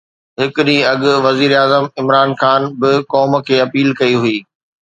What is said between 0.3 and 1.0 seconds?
هڪ ڏينهن